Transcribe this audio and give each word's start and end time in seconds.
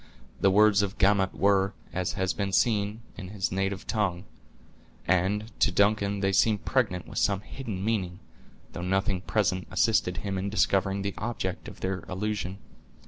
The 0.39 0.49
words 0.49 0.81
of 0.81 0.97
Gamut 0.97 1.35
were, 1.35 1.75
as 1.93 2.13
has 2.13 2.33
been 2.33 2.51
seen, 2.53 3.01
in 3.17 3.27
his 3.27 3.51
native 3.51 3.85
tongue; 3.85 4.25
and 5.05 5.51
to 5.59 5.71
Duncan 5.71 6.21
they 6.21 6.31
seem 6.33 6.57
pregnant 6.57 7.07
with 7.07 7.19
some 7.19 7.41
hidden 7.41 7.85
meaning, 7.85 8.17
though 8.73 8.81
nothing 8.81 9.21
present 9.21 9.67
assisted 9.69 10.17
him 10.17 10.39
in 10.39 10.49
discovering 10.49 11.03
the 11.03 11.13
object 11.19 11.67
of 11.67 11.81
their 11.81 11.99
allusion. 12.07 12.57